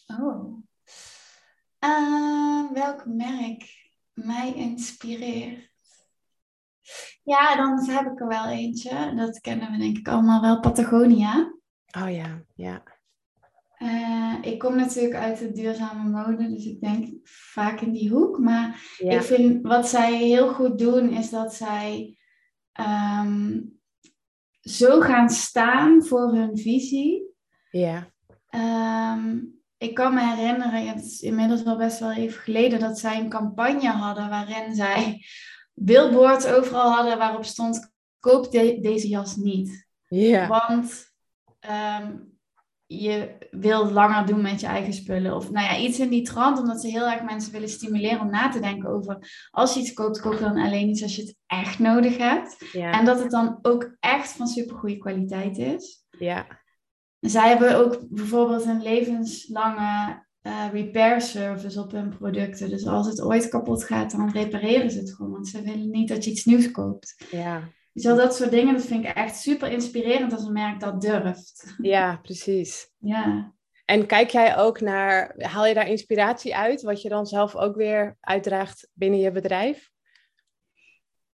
[0.07, 0.59] Oh,
[1.85, 3.84] uh, welk merk?
[4.15, 5.73] Mij inspireert.
[7.23, 9.15] Ja, dan heb ik er wel eentje.
[9.17, 11.55] Dat kennen we denk ik allemaal wel, Patagonia.
[11.99, 12.83] Oh ja, ja.
[13.79, 18.39] Uh, ik kom natuurlijk uit de duurzame mode, dus ik denk vaak in die hoek.
[18.39, 22.17] Maar ik vind wat zij heel goed doen, is dat zij
[22.81, 23.79] um,
[24.61, 27.23] zo gaan staan voor hun visie.
[27.71, 28.13] Ja.
[29.15, 29.54] Um,
[29.85, 33.29] ik kan me herinneren, het is inmiddels al best wel even geleden, dat zij een
[33.29, 35.25] campagne hadden waarin zij
[35.75, 39.87] billboards overal hadden waarop stond: koop deze jas niet.
[40.09, 40.47] Ja.
[40.47, 41.13] Want
[42.01, 42.33] um,
[42.87, 45.35] je wil langer doen met je eigen spullen.
[45.35, 48.31] Of nou ja, iets in die trant, omdat ze heel erg mensen willen stimuleren om
[48.31, 51.37] na te denken over als je iets koopt, koop dan alleen iets als je het
[51.47, 52.73] echt nodig hebt.
[52.73, 56.05] En dat het dan ook echt van supergoeie kwaliteit is.
[56.19, 56.63] Ja.
[57.25, 62.71] Zij hebben ook bijvoorbeeld een levenslange uh, repair service op hun producten.
[62.71, 65.33] Dus als het ooit kapot gaat, dan repareren ze het gewoon.
[65.33, 67.25] Want ze willen niet dat je iets nieuws koopt.
[67.31, 67.63] Ja.
[67.93, 71.01] Dus al dat soort dingen, dat vind ik echt super inspirerend als een merk dat
[71.01, 71.75] durft.
[71.83, 72.91] Ja, precies.
[72.99, 73.53] Ja.
[73.85, 77.77] En kijk jij ook naar, haal je daar inspiratie uit, wat je dan zelf ook
[77.77, 79.91] weer uitdraagt binnen je bedrijf?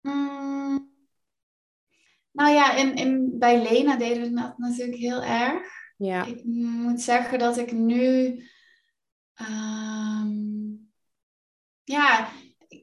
[0.01, 0.89] Mm.
[2.31, 5.78] Nou ja, in, in, bij Lena deden we dat natuurlijk heel erg.
[5.99, 6.25] Ja.
[6.25, 8.27] Ik moet zeggen dat ik nu.
[9.41, 10.91] Um,
[11.83, 12.29] ja,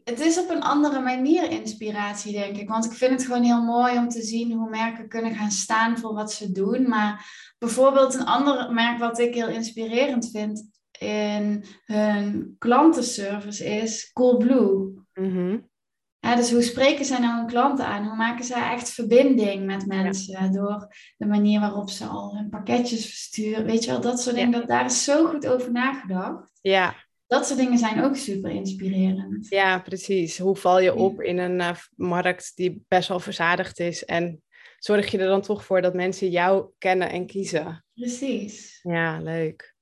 [0.04, 2.68] het is op een andere manier inspiratie, denk ik.
[2.68, 5.98] Want ik vind het gewoon heel mooi om te zien hoe merken kunnen gaan staan
[5.98, 6.88] voor wat ze doen.
[6.88, 7.26] Maar
[7.58, 15.04] bijvoorbeeld een ander merk wat ik heel inspirerend vind in hun klantenservice is Coolblue.
[15.14, 15.74] Mm
[16.20, 18.06] dus hoe spreken zij nou hun klanten aan?
[18.06, 23.06] Hoe maken zij echt verbinding met mensen door de manier waarop ze al hun pakketjes
[23.06, 23.64] versturen?
[23.64, 24.50] Weet je wel, dat soort dingen.
[24.52, 26.50] Dat, daar is zo goed over nagedacht.
[26.60, 27.04] Ja.
[27.26, 29.48] Dat soort dingen zijn ook super inspirerend.
[29.48, 30.38] Ja, precies.
[30.38, 34.04] Hoe val je op in een uh, markt die best wel verzadigd is?
[34.04, 34.42] En
[34.78, 37.84] zorg je er dan toch voor dat mensen jou kennen en kiezen?
[37.94, 38.78] Precies.
[38.82, 39.74] Ja, leuk.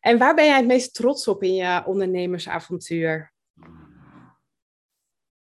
[0.00, 3.32] En waar ben jij het meest trots op in je ondernemersavontuur?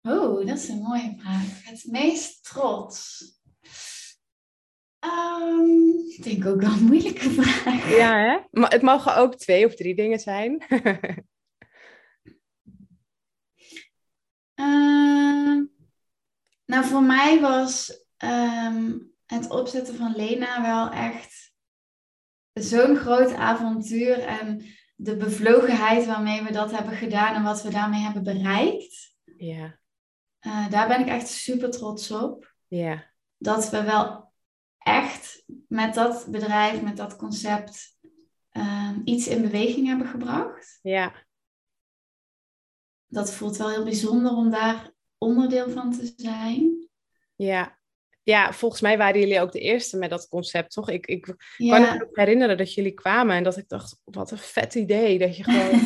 [0.03, 1.63] Oh, dat is een mooie vraag.
[1.63, 3.21] Het meest trots.
[4.99, 7.89] Um, ik denk ook wel een moeilijke vraag.
[7.89, 8.59] Ja, hè?
[8.59, 10.65] Maar het mogen ook twee of drie dingen zijn.
[14.55, 15.61] uh,
[16.71, 21.53] nou, voor mij was um, het opzetten van Lena wel echt
[22.53, 24.19] zo'n groot avontuur.
[24.19, 29.15] En de bevlogenheid waarmee we dat hebben gedaan en wat we daarmee hebben bereikt.
[29.37, 29.81] Ja.
[30.45, 32.55] Uh, daar ben ik echt super trots op.
[32.67, 33.11] Ja.
[33.37, 34.33] Dat we wel
[34.77, 37.97] echt met dat bedrijf, met dat concept,
[38.51, 40.79] um, iets in beweging hebben gebracht.
[40.81, 41.13] Ja.
[43.07, 46.89] Dat voelt wel heel bijzonder om daar onderdeel van te zijn.
[47.35, 47.81] Ja.
[48.23, 50.89] Ja, volgens mij waren jullie ook de eerste met dat concept, toch?
[50.89, 51.23] Ik, ik
[51.57, 55.19] kan me ook herinneren dat jullie kwamen en dat ik dacht, wat een vet idee
[55.19, 55.79] dat je gewoon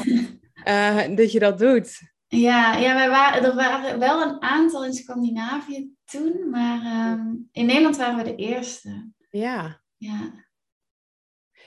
[0.65, 1.99] uh, dat je dat doet.
[2.27, 7.65] Ja, ja wij waren, er waren wel een aantal in Scandinavië toen, maar um, in
[7.65, 9.11] Nederland waren we de eerste.
[9.29, 9.81] Ja.
[9.97, 10.45] Ja.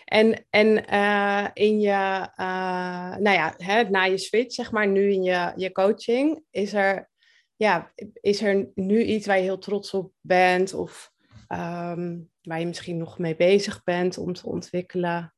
[0.05, 5.12] En, en uh, in je, uh, nou ja, hè, na je switch, zeg maar, nu
[5.12, 7.11] in je, je coaching, is er,
[7.57, 11.12] ja, is er nu iets waar je heel trots op bent of
[11.49, 15.35] um, waar je misschien nog mee bezig bent om te ontwikkelen?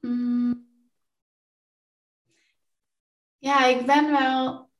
[0.00, 0.65] Mm.
[3.46, 4.70] Ja, ik ben wel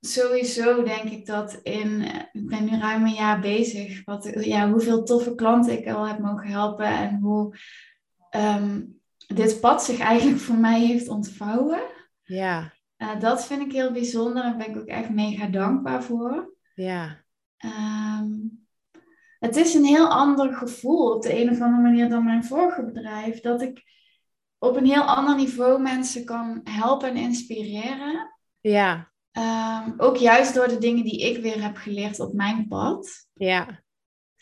[0.00, 5.02] sowieso denk ik dat in, ik ben nu ruim een jaar bezig, wat, ja, hoeveel
[5.02, 7.56] toffe klanten ik al heb mogen helpen en hoe
[8.36, 11.80] um, dit pad zich eigenlijk voor mij heeft ontvouwen.
[12.24, 12.72] Ja.
[12.98, 16.54] Uh, dat vind ik heel bijzonder en ben ik ook echt mega dankbaar voor.
[16.74, 17.24] Ja.
[18.18, 18.66] Um,
[19.38, 22.84] het is een heel ander gevoel op de een of andere manier dan mijn vorige
[22.84, 23.40] bedrijf.
[23.40, 23.82] Dat ik
[24.64, 28.34] op een heel ander niveau mensen kan helpen en inspireren.
[28.60, 29.12] Ja.
[29.32, 33.26] Um, ook juist door de dingen die ik weer heb geleerd op mijn pad.
[33.34, 33.82] Ja.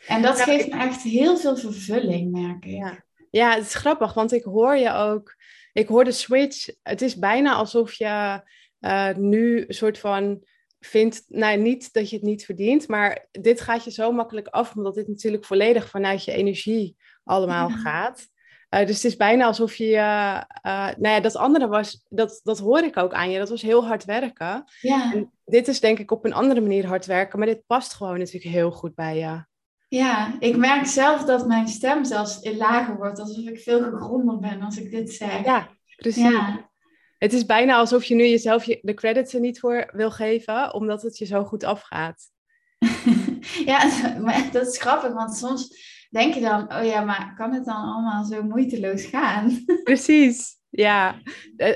[0.07, 2.73] En dat geeft me echt heel veel vervulling, merk ik.
[2.73, 3.05] Ja.
[3.31, 5.37] ja, het is grappig, want ik hoor je ook.
[5.73, 6.69] Ik hoor de switch.
[6.83, 8.43] Het is bijna alsof je
[8.81, 10.45] uh, nu een soort van
[10.81, 14.77] vindt, nou niet dat je het niet verdient, maar dit gaat je zo makkelijk af,
[14.77, 17.77] omdat dit natuurlijk volledig vanuit je energie allemaal ja.
[17.77, 18.27] gaat.
[18.75, 22.41] Uh, dus het is bijna alsof je, uh, uh, nou ja, dat andere was, dat,
[22.43, 24.65] dat hoor ik ook aan je, dat was heel hard werken.
[24.81, 25.13] Ja.
[25.13, 28.19] En dit is denk ik op een andere manier hard werken, maar dit past gewoon
[28.19, 29.45] natuurlijk heel goed bij je.
[29.89, 34.63] Ja, ik merk zelf dat mijn stem zelfs lager wordt, alsof ik veel gegronder ben
[34.63, 35.45] als ik dit zeg.
[35.45, 36.23] Ja, precies.
[36.23, 36.71] Ja.
[37.19, 41.03] Het is bijna alsof je nu jezelf de credits er niet voor wil geven, omdat
[41.03, 42.31] het je zo goed afgaat.
[43.65, 43.91] ja,
[44.25, 47.77] maar dat is grappig, want soms denk je dan, oh ja, maar kan het dan
[47.77, 49.65] allemaal zo moeiteloos gaan?
[49.85, 51.21] Precies, ja.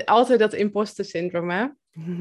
[0.05, 1.67] Altijd dat imposter syndroom, hè?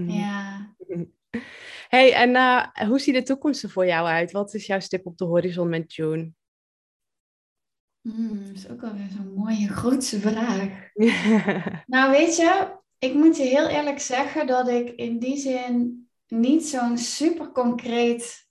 [0.07, 0.75] Ja.
[1.95, 4.33] hey, en uh, hoe ziet de toekomst er voor jou uit?
[4.33, 6.33] Wat is jouw stip op de horizon met June?
[8.01, 10.69] Hmm, dat is ook alweer zo'n mooie, grootse vraag.
[11.95, 16.67] nou, weet je, ik moet je heel eerlijk zeggen dat ik in die zin niet
[16.67, 18.49] zo'n super concreet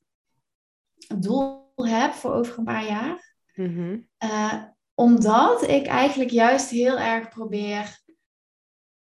[1.18, 3.35] doel heb voor over een paar jaar.
[3.56, 4.08] Mm-hmm.
[4.24, 4.64] Uh,
[4.94, 8.04] omdat ik eigenlijk juist heel erg probeer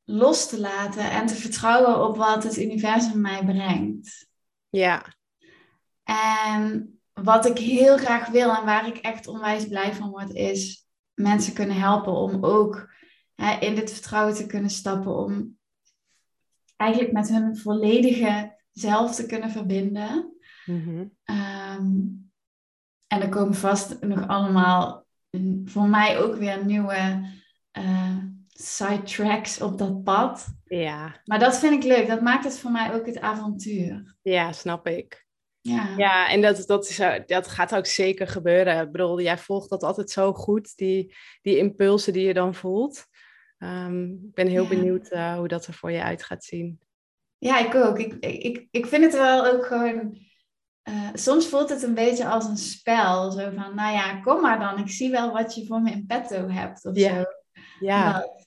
[0.04, 4.28] los te laten en te vertrouwen op wat het universum mij brengt.
[4.68, 5.04] Ja.
[6.02, 10.86] En wat ik heel graag wil en waar ik echt onwijs blij van word, is
[11.14, 12.92] mensen kunnen helpen om ook
[13.34, 15.58] hè, in dit vertrouwen te kunnen stappen, om
[16.76, 20.32] eigenlijk met hun volledige zelf te kunnen verbinden.
[21.24, 22.23] Um,
[23.14, 25.06] en er komen vast nog allemaal
[25.64, 27.28] voor mij ook weer nieuwe
[27.78, 28.16] uh,
[28.48, 30.46] sidetracks op dat pad.
[30.64, 31.20] Ja.
[31.24, 32.08] Maar dat vind ik leuk.
[32.08, 34.16] Dat maakt het voor mij ook het avontuur.
[34.22, 35.26] Ja, snap ik.
[35.60, 38.80] Ja, ja en dat, dat, is, dat gaat ook zeker gebeuren.
[38.80, 43.06] Ik bedoel, jij volgt dat altijd zo goed, die, die impulsen die je dan voelt.
[43.58, 44.68] Um, ik ben heel ja.
[44.68, 46.80] benieuwd uh, hoe dat er voor je uit gaat zien.
[47.38, 47.98] Ja, ik ook.
[47.98, 50.18] Ik, ik, ik vind het wel ook gewoon
[50.88, 53.30] uh, soms voelt het een beetje als een spel.
[53.30, 54.78] Zo van, nou ja, kom maar dan.
[54.78, 56.84] Ik zie wel wat je voor me in petto hebt.
[56.84, 57.14] Of ja.
[57.14, 57.24] Zo.
[57.80, 58.12] Ja.
[58.12, 58.46] Dat.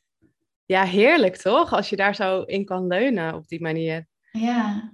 [0.66, 1.74] ja, heerlijk toch?
[1.74, 4.08] Als je daar zo in kan leunen op die manier.
[4.32, 4.94] Ja.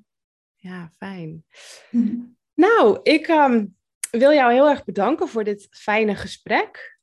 [0.55, 1.45] Ja, fijn.
[1.89, 2.15] Hm.
[2.55, 3.75] Nou, ik um,
[4.11, 6.99] wil jou heel erg bedanken voor dit fijne gesprek.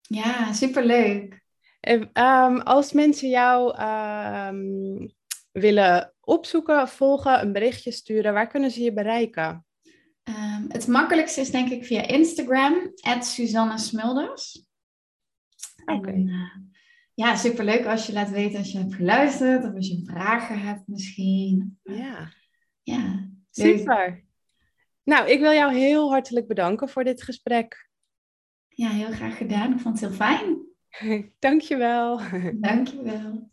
[0.00, 1.40] Ja, superleuk.
[1.80, 5.14] En, um, als mensen jou um,
[5.52, 9.66] willen opzoeken, volgen, een berichtje sturen, waar kunnen ze je bereiken?
[10.28, 14.66] Um, het makkelijkste is denk ik via Instagram, Susanne Smulders.
[15.84, 15.92] Oké.
[15.92, 16.14] Okay.
[16.14, 16.56] Uh,
[17.14, 20.86] ja, superleuk als je laat weten als je hebt geluisterd of als je vragen hebt
[20.86, 21.78] misschien.
[21.82, 22.32] Ja.
[22.82, 23.28] Ja.
[23.50, 24.24] Super.
[25.02, 27.88] Nou, ik wil jou heel hartelijk bedanken voor dit gesprek.
[28.68, 29.72] Ja, heel graag gedaan.
[29.72, 30.66] Ik vond het heel fijn.
[31.38, 32.20] Dankjewel.
[32.54, 33.50] Dankjewel.